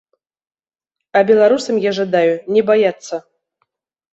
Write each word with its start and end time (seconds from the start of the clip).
А 1.19 1.23
беларусам 1.29 1.75
я 1.83 1.91
жадаю 1.99 2.33
не 2.57 2.61
баяцца. 2.71 3.15